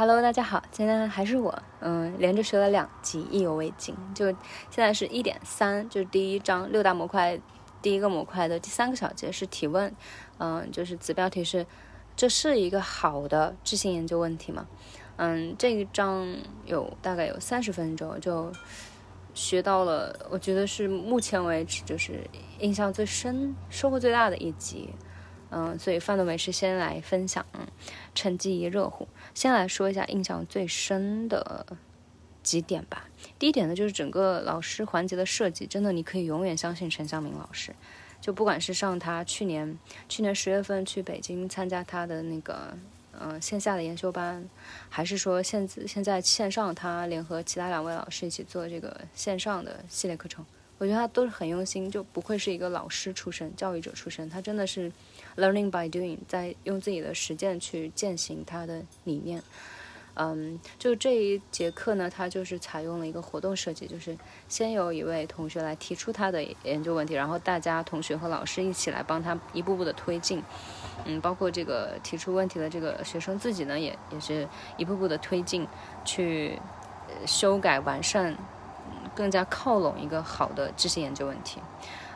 [0.00, 3.94] Hello，大家好，今天还是我，嗯，连着学了两集，意犹未尽。
[4.14, 4.24] 就
[4.70, 7.38] 现在是一点三，就是第一章六大模块，
[7.82, 9.94] 第一个模块的第三个小节是提问，
[10.38, 11.66] 嗯，就是子标题是，
[12.16, 14.66] 这是一个好的质性研究问题吗？
[15.16, 18.50] 嗯，这一章有大概有三十分钟，就
[19.34, 22.22] 学到了，我觉得是目前为止就是
[22.60, 24.94] 印象最深、收获最大的一集。
[25.50, 27.44] 嗯，所以范多美是先来分享，
[28.14, 29.06] 趁机一热乎。
[29.34, 31.66] 先来说一下印象最深的
[32.42, 33.08] 几点吧。
[33.38, 37.74] 第一点呢，就是整个老师环节的设计，真的你可以永远相信陈向明老师。
[38.20, 39.78] 就不管是上他去年
[40.08, 42.76] 去年十月份去北京参加他的那个
[43.18, 44.46] 呃线下的研修班，
[44.88, 50.44] 还是说现在现在线上他联合其他两位老师一起做这个线上的系列课程。
[50.80, 54.30] 我觉得他都是很用心，就不愧是一个老师出身、教育者出身。
[54.30, 54.90] 他真的是
[55.36, 59.42] learning by doing，在用自己的实践去践行他的理念。
[60.14, 64.16] 嗯，就这一节课呢，他就是采用了一个活动设计，就是
[64.48, 70.42] 先有一位同学来提出他的研究问题，然后大家同学和老师一起来帮他一步步的推进。
[71.04, 75.68] 嗯，包括这个提出问题的这个学生自己呢，也也是一步步的推进，
[76.06, 76.58] 去
[77.26, 78.34] 修改完善。
[79.14, 81.60] 更加靠拢一个好的知识研究问题，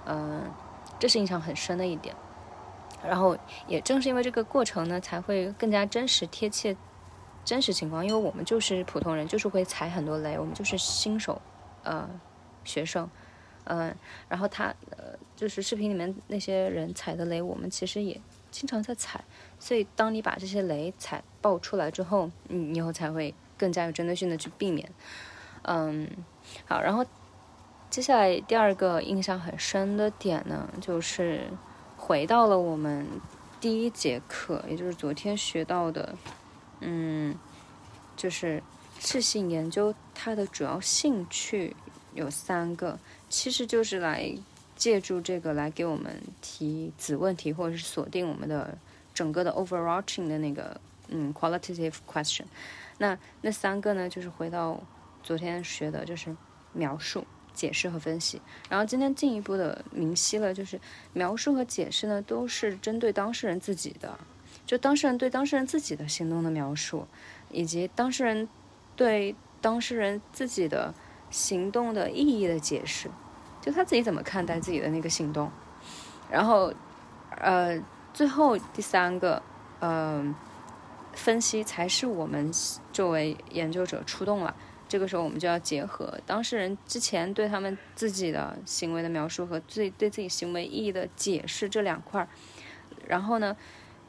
[0.07, 0.51] 嗯，
[0.99, 2.15] 这是印象很深的一点。
[3.07, 3.37] 然后
[3.67, 6.75] 也正是因为这个过程呢，才会更加真实贴切
[7.45, 8.03] 真实情况。
[8.07, 11.43] 因为我们就是普通人，就是会踩很多雷，我们就是新手，
[11.83, 12.09] 呃，
[12.65, 13.11] 学生，
[13.65, 13.95] 嗯，
[14.27, 18.19] 然后他呃，就是视频里面那些人踩的雷，我们其实也
[18.51, 19.23] 经常在踩。
[19.59, 24.91] 所以当你把这些雷踩爆出来之后，你以后才会更加有针对性的去避免，
[25.65, 26.09] 嗯。
[26.67, 27.05] 好，然后
[27.91, 31.49] 接下来第二个印象很深的点呢，就是
[31.97, 33.07] 回到了我们
[33.61, 36.17] 第一节课，也就是昨天学到的，
[36.81, 37.35] 嗯，
[38.17, 38.63] 就是
[38.99, 41.75] 质性研究它的主要兴趣
[42.15, 42.99] 有三个，
[43.29, 44.35] 其实就是来
[44.77, 48.77] 借助这个来给我们提子问题，或者是锁定我们的
[49.13, 52.45] 整个的 overarching 的那个嗯 qualitative question。
[52.99, 54.81] 那那三个呢，就是回到。
[55.25, 56.37] 昨天学的就是
[56.75, 60.79] 描述、解释和分析，然后今天进一步的明晰了，就是
[61.15, 64.19] 描述和解释呢都是针对当事人自己的，
[64.67, 67.09] 就当事人对当事人自己的行动的描述，
[67.51, 68.47] 以及当事人
[68.95, 70.93] 对当事人自己的
[71.31, 73.11] 行动的意义的解释，
[73.63, 75.51] 就他自己怎么看待自己的那个行动，
[76.31, 76.71] 然后
[77.31, 77.83] 呃，
[78.13, 79.43] 最后第三个
[79.81, 80.23] 呃
[81.15, 82.53] 分析才是我们
[82.93, 84.55] 作为研究者出动了。
[84.89, 92.29] 这个时候，我们就要结合当事人之前对他们自己的行为的描述和自己对自己行为意义的解释这两块儿，
[93.09, 93.57] 然后呢，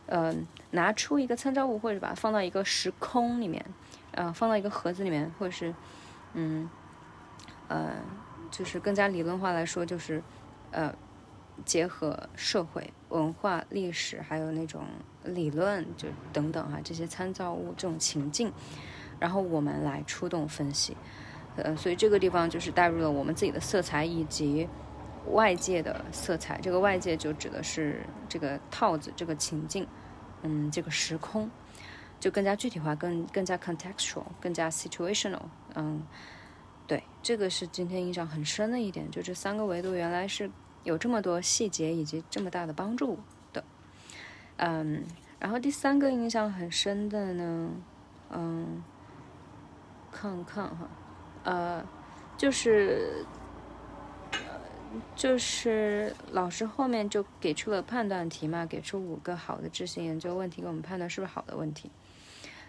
[0.07, 3.65] 嗯，拿出一个参照物，或者把它放到一个时空里面，
[4.11, 5.73] 呃，放到一个盒子里面，或者是，
[6.33, 6.69] 嗯，
[7.67, 7.95] 呃，
[8.51, 10.21] 就是更加理论化来说，就是，
[10.71, 10.93] 呃，
[11.63, 14.83] 结合社会、文化、历史，还有那种
[15.23, 18.51] 理论，就等等哈，这些参照物这种情境。
[19.19, 20.95] 然后我们来出动分析，
[21.55, 24.67] 呃，所以这个地方就是带入了我们自己的色彩以及
[25.31, 26.59] 外界的色彩。
[26.61, 29.87] 这个外界就指的是这个套子、这个情境，
[30.41, 31.49] 嗯，这个时空，
[32.19, 35.43] 就更加具体化、更更加 contextual、更加 situational。
[35.75, 36.03] 嗯，
[36.87, 40.51] 对，这个是今天印象很深的一点，就这三个维度原来是
[40.83, 43.17] 有这么多细节以及这么大的帮助
[43.53, 43.63] 的。
[44.57, 45.03] 嗯，
[45.39, 47.71] 然后第三个印象很深的呢，
[48.29, 48.83] 嗯。
[50.15, 50.89] 看看哈，
[51.43, 51.85] 呃，
[52.37, 53.25] 就是，
[55.13, 61.91] 就是老师后面就给出了判断题嘛，给出五个好的质性研究问题给我们判断是不是好的问题。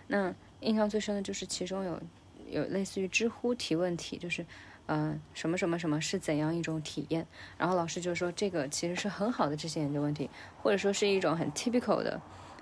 [0.08, 2.00] 那印象最深的就是其中有
[2.48, 4.44] 有类似于知乎提问题，就是
[4.86, 7.24] 嗯什么什么什么是怎样一种体验？
[7.56, 10.28] 然后老师就说这个其实是很好的质性研究问题，
[10.60, 12.20] 或者说是一种很 typical 的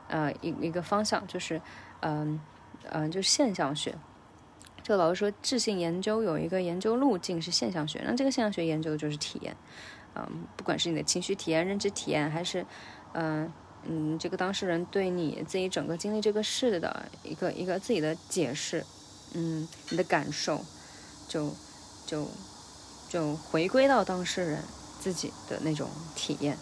[0.09, 1.59] 呃一一个方向，就是
[2.01, 2.39] 嗯
[2.91, 3.95] 嗯就是现象学。
[4.85, 9.57] 这个老师说，质性研究有一个研究路径是现象学，那这个现象学研究的就是体验，
[10.15, 12.67] 嗯，不管是你的情绪体验、认知体验，还是，
[13.15, 13.51] 嗯
[13.87, 18.85] 嗯，这个当事人对你自己整个经历这个事的一个一个自己的解释，
[19.33, 20.63] 嗯，你的感受，
[21.27, 21.51] 就
[22.05, 22.29] 就
[23.09, 24.63] 就回归到当事人
[25.01, 26.59] 自己的那种体验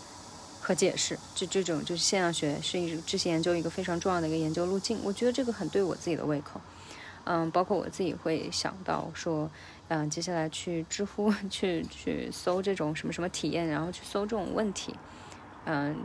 [0.61, 6.61] 和解释，这这种就是现象学是一质性研究一个非常重要的一个研究路径，我觉得这个很对我自己的胃口。
[7.25, 9.51] 嗯，包括我自己会想到说，
[9.89, 14.95] 嗯，接下来去知乎 去去搜这种什么什么体验，然后去搜这种问题，
[15.65, 15.97] 嗯，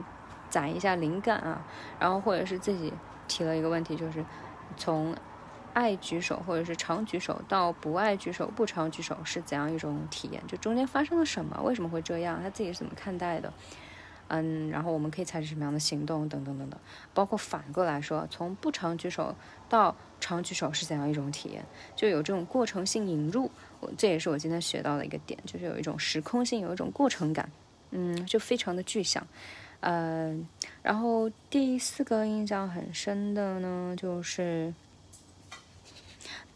[0.50, 1.66] 攒一下灵感啊，
[2.00, 2.94] 然后或者是自己
[3.28, 4.24] 提了一个问题，就是
[4.76, 5.16] 从
[5.74, 10.42] 爱举手或者是常举手到不爱举手、不常举手是怎样一种体验？
[10.48, 11.60] 就中间发生了什么？
[11.64, 12.40] 为什么会这样？
[12.42, 13.54] 他自己是怎么看待的？
[14.30, 16.28] 嗯，然后我们可以采取什么样的行动？
[16.28, 16.80] 等等等等，
[17.14, 19.34] 包括反过来说，从不常举手
[19.70, 21.64] 到长举手是怎样一种体验？
[21.96, 23.50] 就有这种过程性引入，
[23.80, 27.50] 我这也是我今天学到的一个点，就是有一种时空性，有一种过程感，
[27.92, 29.26] 嗯，就非常的具象。
[29.82, 30.48] 嗯，
[30.82, 34.74] 然后第四个印象很深的呢，就是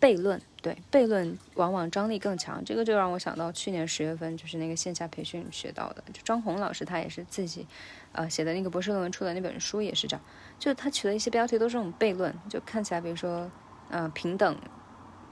[0.01, 0.42] 悖论。
[0.62, 7.65] 对，悖论往往张力更强，这个就让我想到去年十月份就是那个线下培训学到的，就张红老师他也是自己，
[8.12, 10.24] 呃写的那个博士论文出的那本书也是这样，
[10.59, 13.50] 就他取的一些标题都是这种悖论，就看起来比如说，
[13.89, 14.56] 呃平等，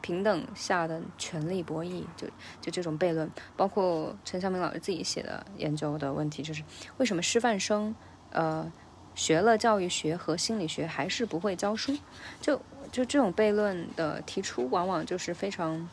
[0.01, 2.25] 平等下的权力博弈，就
[2.59, 6.63] 就这种悖论，包括陈晓明老师自己写的研究的问题，就是
[6.97, 7.93] 为什么师范生，
[8.31, 8.71] 呃
[9.13, 11.95] 学了教育学和心理学还是不会教书，
[12.41, 12.59] 就。
[12.91, 15.87] 就这种悖论的提出，往往就是非常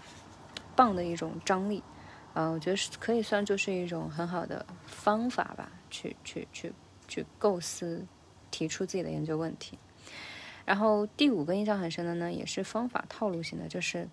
[0.75, 1.83] 棒的一种张力，
[2.35, 6.73] 呃，我觉得是可以算就是一种很好的方法吧，去去去
[7.07, 8.05] 去构思
[8.51, 9.79] 提出自己的研究问题。
[10.65, 14.09] 然后第五个印象很深的呢，也是方法套路型的，就是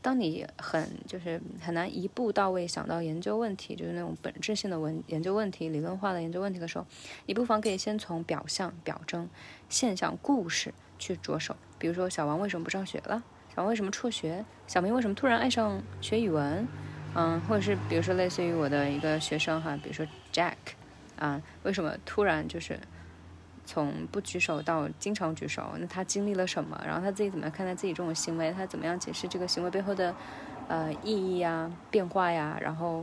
[0.00, 6.86] 当你很就是很难一步到位想到研究问题，就是那种本质性的文研究问题、理论化的研究问题的时候，
[7.26, 9.28] 你不妨可以先从表象、表征、
[9.68, 11.56] 现象、故事去着手。
[11.78, 13.22] 比如说，小王为什么不上学了？
[13.54, 14.44] 小王为什么辍学？
[14.66, 16.66] 小明为什么突然爱上学语文？
[17.14, 20.54] 嗯，或者是比如说，类似于我的一个学生哈，比如说 Jack，
[21.18, 22.78] 啊，为什么突然就是
[23.64, 25.72] 从不举手到经常举手？
[25.78, 26.78] 那他经历了什么？
[26.84, 28.52] 然后他自己怎么样看待自己这种行为？
[28.52, 30.14] 他怎么样解释这个行为背后的
[30.68, 32.58] 呃意义呀、变化呀？
[32.60, 33.02] 然后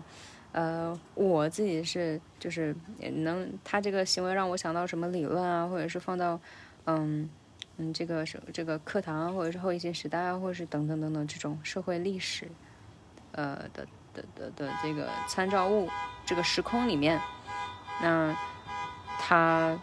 [0.51, 2.75] 呃，我自己是就是
[3.23, 6.39] 能他这个行为让我想到什么理论啊，或者是放到
[6.85, 7.29] 嗯。
[7.77, 12.47] 嗯，这个是这个课堂，或者是后疫情时代，或者是等等等等这种社会历史，
[13.31, 15.89] 呃的的的的这个参照物，
[16.23, 17.19] 这个时空里面，
[17.99, 18.37] 那
[19.19, 19.75] 他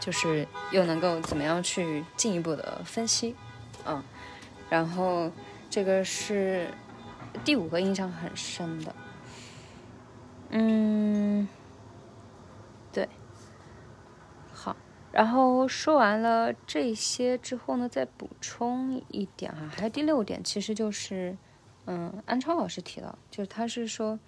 [0.00, 3.36] 就是又能够怎么样去进一步的分析，
[3.84, 4.02] 嗯，
[4.70, 5.30] 然后
[5.68, 6.68] 这个是
[7.44, 8.94] 第五个印象很深的，
[10.48, 11.19] 嗯。
[15.12, 21.36] 然后说完了这些之后呢，再补充一点哈，还有第六点，其实就是，
[21.86, 24.18] 嗯，安超老师提到，就是他是说，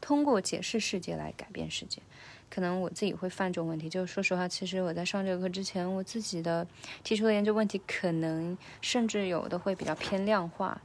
[0.00, 2.02] 通过解释世界来改变世界。
[2.50, 6.66] 可能我自己会犯这种问题，就是说实话，其实我在上这个课之前，我自己的
[7.02, 10.82] 提出的研究问题，可能甚至有的会比较偏量化，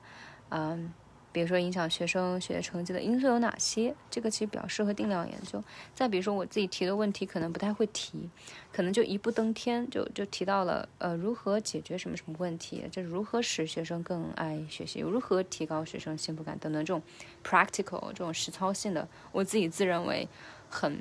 [0.50, 0.94] 嗯。
[1.31, 3.94] 比如说，影响学生学习成绩的因素有哪些？
[4.09, 5.63] 这个其实比较适合定量研究。
[5.94, 8.29] 再比如说，我自己提的问题可能不太会提，
[8.71, 17.01] 可能就一步登天，就就提到了呃，如何解决什么什么问题，就如何使学生更爱学习，如何提高学生幸福感等等这种
[17.44, 20.27] practical 这种实操性的，我自己自认为
[20.69, 21.00] 很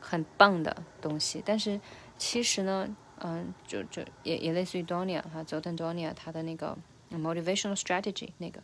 [0.00, 1.42] 很棒的东西。
[1.44, 1.78] 但是
[2.16, 6.78] 其实呢，嗯，就就也也类似于 Donia 哈 Jordan Donia 他的那个。
[7.10, 8.62] Motivational strategy 那个，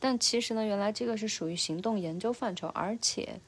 [0.00, 3.40] 但其实呢，原来这个是属于行动研究范畴，而且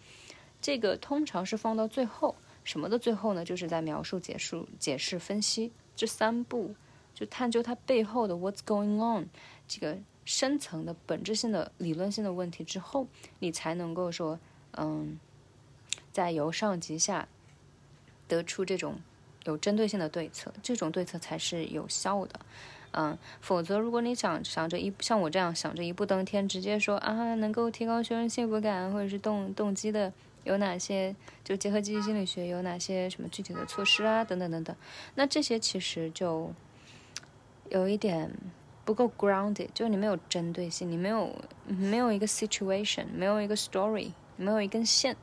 [0.60, 3.44] 这个通常是放到最后，什么的最后呢？
[3.44, 6.74] 就是在描述、解述、解释、分析这三步，
[7.14, 9.28] 就探究它背后的 what's going on
[9.66, 13.06] 这个深层的本质性的理论性的问题之后，
[13.38, 14.38] 你才能够说，
[14.72, 15.18] 嗯，
[16.12, 17.28] 在由上及下
[18.26, 18.98] 得出这种
[19.44, 22.40] 有针对性的对策，这种对策才是有效的。
[22.96, 30.12] 嗯，否则如果你想想着一像我这样想着一步登天，直接说啊能够提高学生幸福感或者是动动机的
[30.44, 31.16] 有哪些？
[31.42, 34.22] 就结合积极心理学有哪些什么具体的措施啊？
[34.22, 34.76] 等等等等，
[35.16, 36.52] 那这些其实就
[37.68, 38.30] 有一点
[38.84, 41.34] 不够 grounded，就你没有针对性，你没有
[41.66, 45.16] 没有一个 situation，没有一个 story，没有一根线，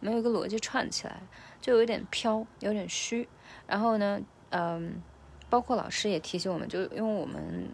[0.00, 1.20] 没有一个逻辑串起来，
[1.60, 3.28] 就有点飘，有点虚。
[3.66, 5.02] 然后呢，嗯。
[5.50, 7.68] 包括老师也提醒我们，就因为我们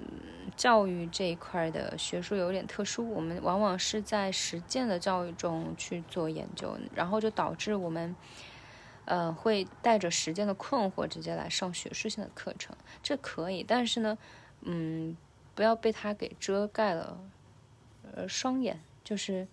[0.56, 8.16] 教育这一块的学术有点特殊，我们往往是在实践的教育中去做研究，然后就导致我们，
[9.04, 12.75] 呃，会带着实践的困惑直接来上学术性的课程。
[13.02, 14.16] 这可以，但是呢，
[14.62, 15.14] 嗯，
[15.54, 17.21] 不要被它给遮盖了，
[18.14, 19.47] 呃，双眼，就是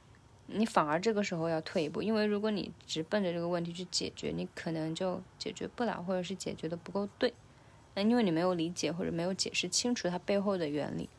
[0.48, 7.34] 你反而这个时候要退一步，因为如果你直奔着这个问题去解决，你可能就解决不了，或者是解决的不够对。
[7.96, 11.10] 那因为你没有理解或者没有解释清楚它背后的原理，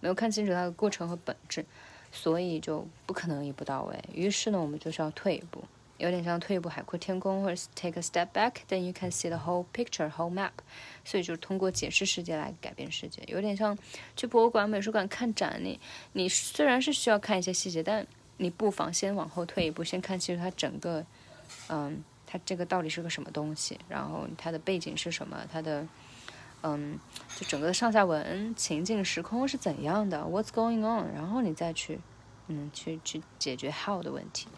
[0.00, 1.64] 没有看清楚它的过程和本质，
[2.12, 3.98] 所以就不可能一步到位。
[4.12, 5.64] 于是呢，我们就是要退一步，
[5.98, 10.52] 有点像退一步海阔天空，或者 take a step back，then you can see the whole picture，whole map。
[11.04, 13.76] 所以就是通过解释世界来改变世界，有点像
[14.16, 15.60] 去博物馆、美术馆看展。
[15.62, 15.80] 你
[16.12, 18.06] 你虽然是需要看一些细节，但
[18.36, 21.04] 你不妨先往后退一步，先看清楚它整个，
[21.68, 25.86] 嗯，它这个到底是个什么东西，然后它的背景是什么，它的，
[26.62, 26.98] 嗯，
[27.36, 31.12] 就整个的上下文、情境、时空是怎样的，What's going on？
[31.14, 32.00] 然后你再去，
[32.48, 34.48] 嗯，去去解决 how 的问题。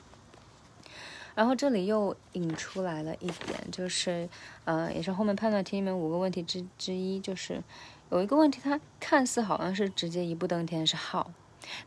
[1.35, 4.29] 然后这里又引出来了一点，就是，
[4.65, 7.63] 呃，也是后面判断题里面五个问题之之一，就是
[8.11, 11.27] 有一个问题，它看似好像是直接一步登天是 how，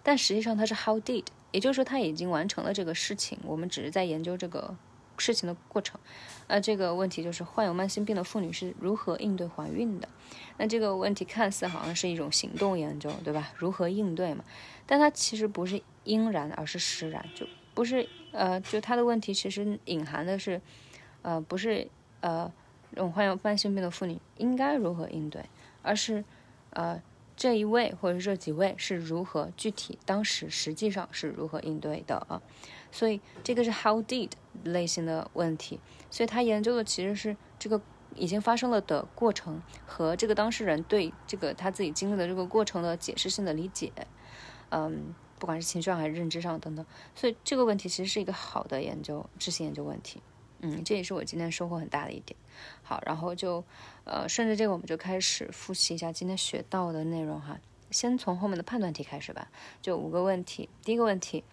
[0.02, 1.26] 但实际上它是 how did。
[1.52, 4.76] 也就是说，他已经完成了这个事情，我们只是在研究这个
[5.24, 5.98] 事情的过程。
[6.48, 10.10] 呃，这个问题就是患有慢性病的妇女是如何应对怀孕的？
[10.58, 13.54] 那这个问题看似好像是一种行动研究，对吧？
[13.56, 14.44] 如何应对嘛？
[14.86, 20.60] 但它其实不是因然，而是实然，就不是呃，就他的问题其实隐含的是，
[21.22, 21.88] 呃，不是
[22.20, 22.52] 呃，
[22.92, 25.46] 这种患有慢性病的妇女应该如何应对，
[25.82, 26.24] 而是
[26.72, 27.02] 呃。
[27.36, 32.40] 这一位或者这几位是如何具体当时实际上是如何应对的啊？
[32.94, 34.30] 所以这个是 how did
[34.64, 37.82] 类型的问题，所以他研究的其实是这个
[38.16, 43.92] 已经发生了的过程和这个当事人对这个他自己经历的这个过程的解释性的理解，
[44.70, 46.86] 嗯，不管是情绪上还是认知上等等，
[47.16, 50.22] 所以这个问题其实是一个好的研究知性研究问题，
[50.62, 52.38] 嗯，这也是我今天收获很大的一点。
[52.84, 53.64] 好，然后就。
[54.06, 57.58] 呃，顺着这个，我们就开始复习一下今天学到的内容哈。
[57.90, 59.48] 先从后面的判断题开始吧，
[59.82, 60.68] 就五个问题。
[60.84, 61.46] 第一个问题，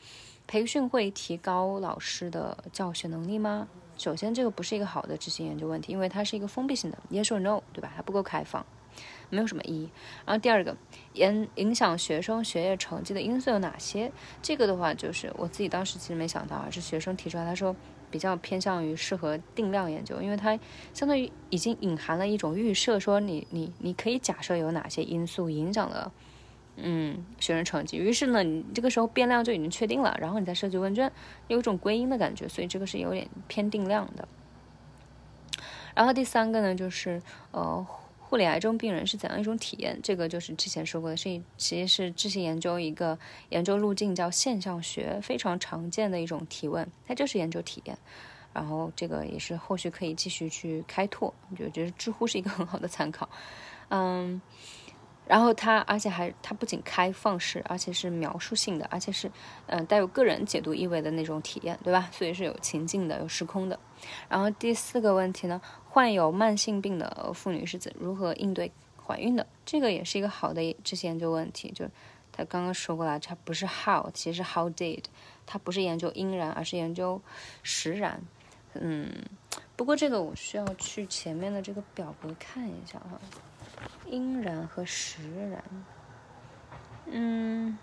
[0.50, 3.68] 培训会提高老师的教学能力吗？
[3.96, 7.92] 首先，这个不是一个好的执行研究问题，因为它是一个封闭性的，yes or no，对吧？
[7.94, 8.66] 它不够开放，
[9.28, 9.88] 没有什么意义。
[10.26, 10.76] 然后第二个，
[11.12, 14.10] 影影响学生学业成绩的因素有哪些？
[14.42, 17.76] 这个的话，就是我自己当时其实没想到啊，是学生提出来，他说。
[18.10, 20.58] 比较偏向于适合定量研究，因为它
[20.92, 26.12] 相当于已经隐含了一种预设，说你你你可以假设有哪些因素影响了，
[26.82, 27.96] 嗯，学生成绩。
[27.96, 31.10] 于是呢，你这个时候变量就已经确定了，然后你再设计问卷，
[31.48, 34.28] 有一种归因的感觉，所以这个是有点偏定量的。
[35.94, 37.86] 然后第三个呢，就是呃。
[38.22, 39.98] 护理癌症病人是怎样一种体验？
[40.04, 43.18] 这个就是之前说过的，是其实是智性研究一个
[43.48, 47.98] 研究路径，叫现象学，非常常见的一种提问，它就是研究体验。
[48.52, 53.28] 然后这个也是后续可以继续去开拓，就觉得知乎是一个很好的参考。
[53.88, 54.40] 嗯。
[55.30, 59.30] 然后它，而且还它不仅开放式，而且是描述性的，而且是，
[59.66, 62.08] 嗯，带有个人解读意味的那种体验，对吧？
[62.10, 63.78] 所以是有情境的，有时空的。
[64.28, 68.72] 然后第四个问题呢，患有慢性病的妇女是怎如何应对
[69.06, 69.46] 怀孕的？
[69.64, 71.70] 这个也是一个好的这些研究问题。
[71.70, 71.86] 就
[72.32, 75.04] 他刚刚说过了，它不是 how，其实 how did，
[75.46, 77.22] 它不是研究因然，而是研究
[77.62, 78.20] 实然。
[78.74, 79.08] 嗯，
[79.76, 83.20] 不过这个我需要去前面的这个表格看一下哈。
[84.06, 85.64] 应然和实然，
[87.06, 87.78] 嗯，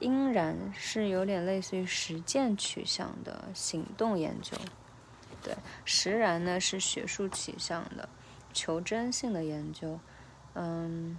[0.00, 4.56] 应然是有点类似于实践取向的行动研究，
[5.42, 8.08] 对，实然呢是学术取向的
[8.52, 9.98] 求真性的研究，
[10.54, 11.18] 嗯，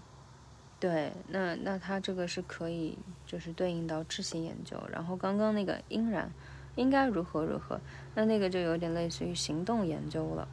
[0.79, 6.32] 对，那那它这个是可以就是对应到智性研究，然后刚刚那个应然
[6.75, 7.82] 应该如何如何，
[8.15, 10.48] 那那个就有点类似于行动研究了，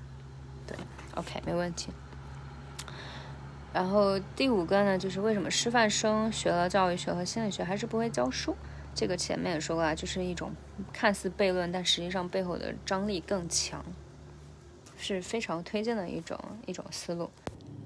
[0.66, 0.76] 对
[1.14, 1.92] ，OK，没问题。
[3.76, 8.56] 然后第五个呢，就是为什么师范生学了教育学和心理学还是不会教书？
[8.94, 10.50] 这个前面也说过啊，就是一种
[10.94, 13.84] 看似悖论，但实际上背后的张力更强，
[14.96, 17.30] 是非常推荐的一种一种思路。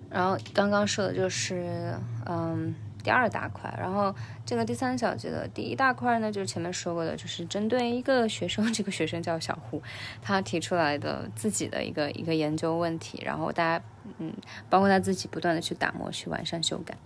[0.09, 1.92] 然后刚刚说的就是，
[2.25, 2.73] 嗯。
[3.02, 4.14] 第二大块，然后
[4.45, 9.83] 这个第三小节的第一大块呢，就是前面说过的，就是针对一个学生，这个学生叫小胡，
[10.21, 13.85] 他提出来的自己的一个一个研究问题，然后大家
[14.19, 14.33] 嗯，
[14.69, 16.97] 包括他自己不断的去打磨、去完善、修改。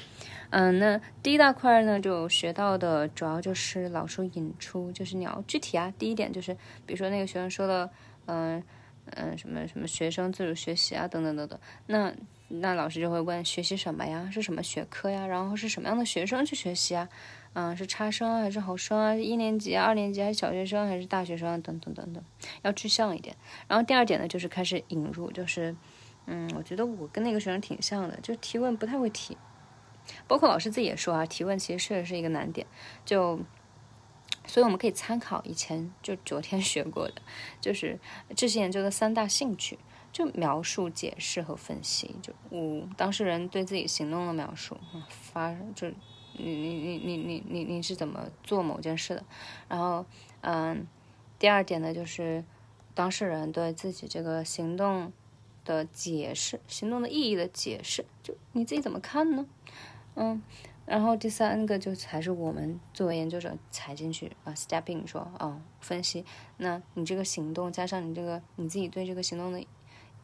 [0.50, 5.92] 嗯，那第一大块呢，就学到的主要就是老师引出，就是你要具体啊。
[5.98, 6.54] 第一点就是，
[6.86, 7.90] 比如说那个学生说了，
[8.26, 8.62] 嗯
[9.16, 12.12] 嗯，什么什么学生自主学习啊，等等等等，那。
[12.48, 14.28] 那老师就会问学习什么呀？
[14.32, 15.26] 是什么学科呀？
[15.26, 17.08] 然后是什么样的学生去学习啊？
[17.54, 19.14] 嗯，是差生还是好生啊？
[19.14, 22.22] 一年级、二年级还是小学生还是大学生等等等等，
[22.62, 23.34] 要具象一点。
[23.66, 25.74] 然后第二点呢，就是开始引入，就是，
[26.26, 29.36] 嗯，我觉得我跟那个学生挺像的，就提问不太会提，
[30.26, 32.66] 包括老师自己也说啊，提问其实确实是一个难点。
[33.04, 33.40] 就，
[34.46, 37.22] 所以我们可以参考以前就昨天 学过的，
[37.60, 37.98] 就是
[38.36, 39.78] 这些研究的三大兴趣。
[40.14, 44.76] 就描述、解释和分析，就五当事人对自己行动的描述，
[45.08, 45.88] 发就
[46.34, 49.24] 你你你你你你你是怎么做某件事的，
[49.68, 50.06] 然后
[50.42, 50.86] 嗯，
[51.36, 52.44] 第二点呢就是
[52.94, 55.12] 当事人对自己这个行动
[55.64, 59.44] 的解释，行动的意义的解释，就你自己怎么看呢？
[60.14, 60.40] 嗯，
[60.86, 66.24] 然后第三个就才是我们作为研究者踩进去啊，step in 说哦，分析，
[66.58, 69.66] 那你这个行动加上你这个你自己对这个行动的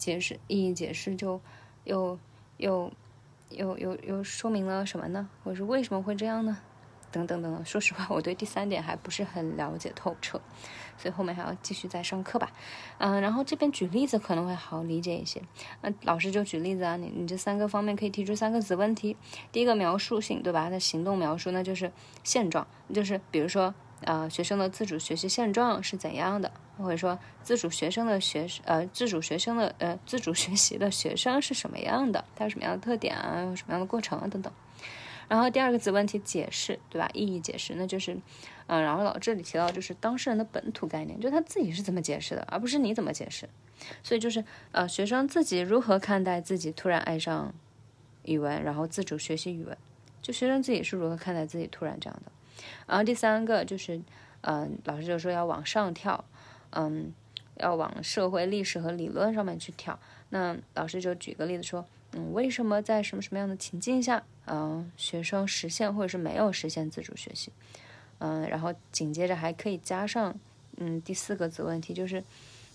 [0.01, 1.41] 解释意义解释，就
[1.85, 2.19] 又
[2.57, 2.91] 又
[3.51, 5.29] 又又又说明了什么呢？
[5.45, 6.59] 或者是为什么会这样呢？
[7.13, 10.41] 等等等等，说实话，我对第三点还不是很了解透彻，
[10.97, 12.53] 所以后面还要继续再上课吧。
[12.99, 15.43] 嗯，然后这边举例子可能会好理解一些。
[15.83, 19.17] 那老师就举例子啊，你你这三个方面可以提出三个子问题。
[19.51, 20.69] 第一个描述性，对吧？
[20.69, 21.91] 那行动描述那就是
[22.23, 22.65] 现状，
[22.95, 34.53] 就是比如说，呃，学生的自主学习现状是怎样的，或者说自主学生的学呃自主学生的呃 自主学习的学生是什么样的，他有什么样的特点啊，有什么样的过程啊等等。
[35.29, 37.09] 然后第二个子问题解释，对吧？
[37.15, 38.19] 意义解释，那就是，
[38.67, 43.49] 嗯，然后老这里提到就是当事人的本土概念，就他自己是怎么解释的，而不是你怎么解释。
[44.03, 47.55] 所以就是，呃，学生自己如何看待自己突然爱上
[48.25, 49.79] 语文，然后自主学习语文，
[50.21, 52.33] 就学生自己是如何看待自己突然这样的。
[52.89, 54.01] 然后第三个就是，
[54.41, 56.25] 嗯，老师就说要往上跳，
[56.71, 57.13] 嗯，
[57.57, 59.99] 要往社会历史和理论上面去挑。
[60.31, 61.85] 那老师就举个例子说。
[62.13, 67.53] 嗯，为什么在什么什么样的情境下，嗯，学生实现或者是没有实现自主学习？
[68.19, 70.35] 嗯，然后紧接着还可以加上，
[70.79, 72.25] 嗯，第四个子问题就是，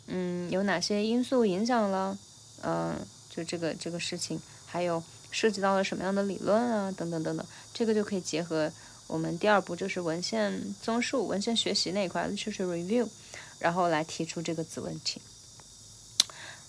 [0.07, 2.17] 嗯，有哪些因素影响了，
[2.63, 2.95] 嗯，
[3.29, 8.71] 就这个这个事情，还有涉及到了什么样的理论啊，等等等等，这个就可以结合
[9.07, 13.05] 我们第二步就是文献综述、文献学习那一块就是 review，
[13.59, 15.21] 然后来提出这个子问题，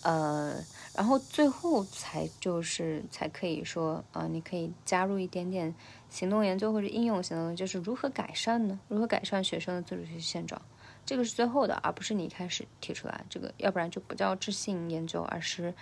[0.02, 0.64] 呃。
[0.96, 5.74] 然后最后才就是才可以说啊，你可以加入一点点
[6.08, 8.80] 行动研究或者应用行动，就是如何改善呢？
[8.88, 10.62] 如何改善学生的自主学习现状？
[11.04, 15.74] 这个是最后的，而不是你一开始提出来这个，要不然就不叫知性研究，而是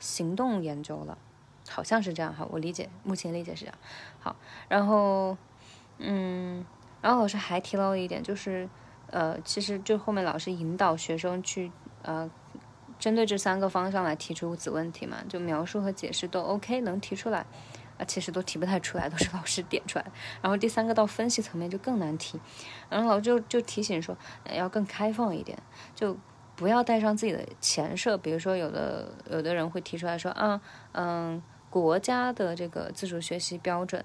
[0.00, 1.18] 行动研究了，
[1.68, 3.78] 好像是这样哈，我理解，目前理解是这样。
[4.18, 4.34] 好，
[4.66, 5.36] 然后
[5.98, 6.64] 嗯，
[7.02, 8.66] 然后老师还提到了一点，就是
[9.10, 11.70] 呃，其实就后面老师引导学生去
[12.02, 12.30] 呃。
[12.96, 17.44] 针对这三个方向来提出子问题嘛，就描述和解释都 OK，能提出来，
[17.98, 20.06] 啊，其实都提不太出来，都是老师点出来。
[20.40, 22.40] 然后第三个到分析层面就更难提，
[22.88, 24.16] 然后老师就就提醒说
[24.50, 25.58] 要更开放一点，
[25.94, 26.16] 就
[26.54, 28.16] 不要带上自己的前设。
[28.16, 30.58] 比如说有的有的人会提出来说啊，
[30.92, 34.02] 嗯，国家的这个自主学习标准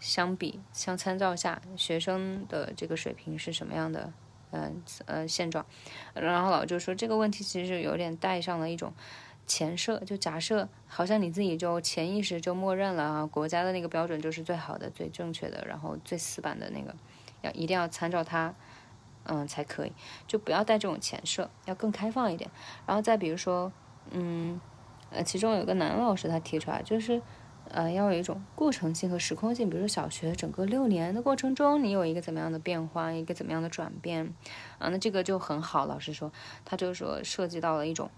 [0.00, 4.12] 相比相参照下，学生的这个水平是什么样的？
[4.50, 5.66] 嗯呃现状，
[6.14, 8.94] 然后老就说这个问题其实有点带上了一种
[9.46, 16.96] 前设，就假设好像你自己就潜意识就默认了啊，国家的那个标准就是最好的、最正确的，然后最死板的那个，
[17.42, 18.54] 要一定要参照它，
[19.24, 19.92] 嗯才可以，
[20.26, 22.50] 就不要带这种前设，要更开放一点。
[22.86, 23.70] 然后再比如说，
[24.12, 24.58] 嗯
[25.10, 27.20] 呃，其中有个男老师他提出来就是。
[27.70, 34.32] 呃，要有一种过程性和时空性，比如说小学整个六年的过程中，你有一个怎么样的变化，一个怎么样的转变，
[34.78, 35.86] 啊，那这个就很好。
[35.86, 36.32] 老师说，
[36.64, 38.10] 他就说涉及到了一种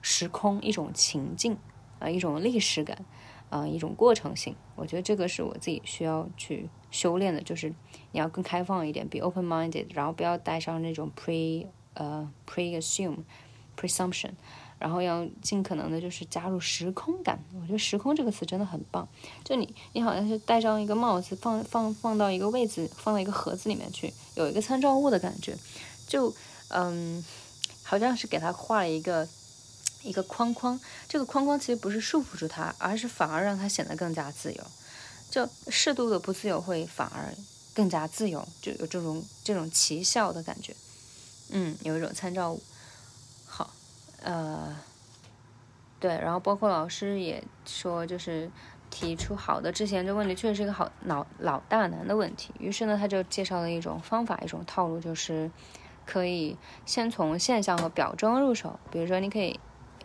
[0.00, 1.58] 时空、一种情境，
[1.98, 3.04] 啊，一种历史感，
[3.50, 4.56] 啊，一种过程性。
[4.74, 7.68] 我觉得这个是我自己需要去修炼的，就是
[8.12, 14.30] 你要更开放一点，be open-minded，然后不要带上那种 pre 呃 pre-assume，presumption。
[14.78, 17.38] 然后要尽可能的，就是加入时空感。
[17.60, 19.08] 我觉得“时空”这个词真的很棒。
[19.42, 25.56] 就你，你好像是戴上一个帽子，放放放到一个位置，放到一个盒子里面去，有一个参照物的感觉。
[26.06, 26.34] 就
[26.68, 27.24] 嗯，
[27.82, 29.26] 好像是给他画了一个
[30.02, 30.78] 一个框框。
[31.08, 34.62] 这个框框其实不是束缚住他，而是反而让他显得更加自由。
[35.30, 37.34] 就适度的不自由，会反而
[37.72, 40.76] 更加自由，就有这种这种奇效的感觉。
[41.50, 42.62] 嗯，有一种参照物。
[44.24, 44.74] 呃，
[46.00, 48.50] 对，然后包括老师也说，就是
[48.88, 52.54] 提出好的之前这问题确实是一个好老老大难的问题。
[52.58, 55.50] 于是呢，他就介绍了一种方法，一种套路，就是
[56.06, 56.56] 可以
[56.86, 58.78] 先从现象和表征入手。
[58.90, 59.60] 比如说，你可以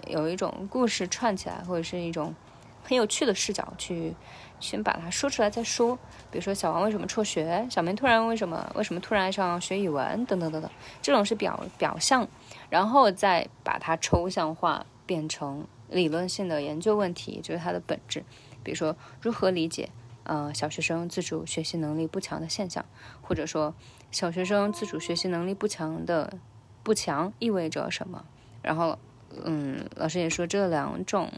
[0.08, 2.36] 有一种故事串起来，或者是一种
[2.84, 4.14] 很有趣的视角去
[4.60, 5.96] 先把它说出来再说。
[6.30, 7.66] 比如说，小王为什么辍学？
[7.70, 10.26] 小明突然为什么为什么突然爱上学语文？
[10.26, 10.70] 等等等等，
[11.02, 12.28] 这种是表表象。
[12.70, 18.24] 然后再把它抽象化，变成理论性的研究问题，就是它的本质。
[18.64, 19.90] 比如说，如何理解
[20.24, 22.86] 呃小学生自主学习能力不强的现象，
[23.22, 23.74] 或者说
[24.12, 26.38] 小学生自主学习能力不强的
[26.84, 28.26] 不强意味着什么？
[28.62, 29.00] 然后，
[29.44, 31.32] 嗯，老师也说这两种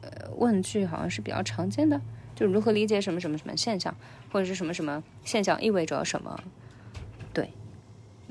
[0.00, 2.00] 呃问句好像是比较常见的，
[2.34, 3.94] 就如何理解什么什么什么现象，
[4.32, 6.42] 或者是什么什么现象意味着什么？
[7.32, 7.52] 对，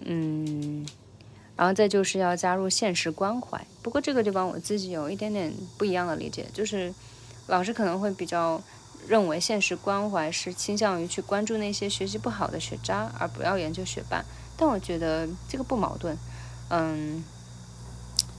[0.04, 0.86] 嗯。
[1.56, 3.66] 然后再就是要加入现实关怀。
[3.82, 6.94] 不过这个地方我自己有一点点不一样的理解，就是
[7.48, 8.62] 老师可能会比较
[9.08, 14.24] 认为现实关怀是倾向于去关注那些学习不好的学渣，而不要研究学霸。
[14.58, 16.18] 但我觉得这个不矛盾。
[16.70, 17.24] 嗯，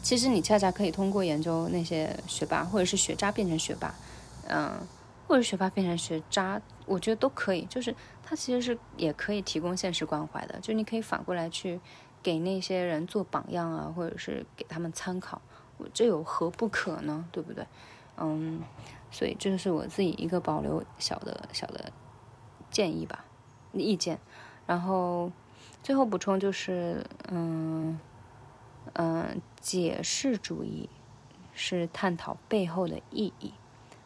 [0.03, 3.95] 其实你恰恰可以通过研究那些学霸，或者是学渣变成学霸，
[4.49, 4.73] 嗯，
[5.29, 7.67] 或者学霸变成学渣，我觉得都可以。
[7.67, 11.79] 就是它其实是也可以提供现实关怀的，就你可以反过来去。
[12.25, 15.41] 给那些人做榜样啊，或者是给他们参考，
[15.77, 17.25] 我这有何不可呢？
[17.31, 17.67] 对不对？
[18.17, 18.63] 嗯，
[19.11, 21.93] 所以这是我自己一个保留小的小的
[22.71, 23.27] 建议吧，
[23.73, 24.19] 意见。
[24.67, 25.31] 然后
[25.83, 28.01] 最后补充就是，嗯
[28.95, 30.89] 嗯，解释主义
[31.53, 33.53] 是探讨背后的意义，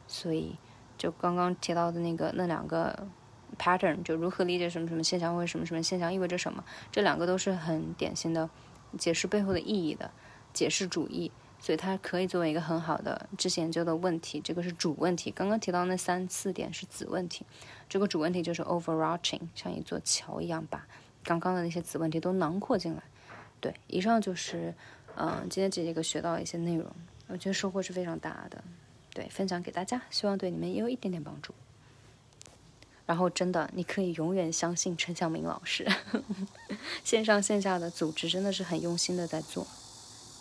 [0.08, 0.58] 所以
[0.96, 3.06] 就刚刚提到的那个那两个。
[3.56, 8.50] Pattern 就如何理解什么什么现象或者什么什么现象意味着什么，这两个都是很典型的
[8.98, 10.10] 解释背后的意义的
[10.52, 11.30] 解释主义，
[11.60, 14.40] 所以它可以作为一个很好的知识研究的问题。
[14.40, 17.46] 这个是主问题，刚刚提到那三四点是子问题。
[17.88, 20.86] 这个主问题就是 overarching，像一座桥一样，把
[21.24, 23.02] 刚刚的那些子问题都囊括进来。
[23.60, 24.74] 对，以上就是
[25.16, 26.86] 嗯今天这节课学到一些内容，
[27.26, 28.62] 我觉得收获是非常大的。
[29.12, 31.52] 对，分享给大家，希望对你们也有一点点帮助。
[33.08, 35.90] 然后真的，你可以永远相信陈向明老师，
[37.02, 39.66] 线上线下的组织真的是很用心的在做。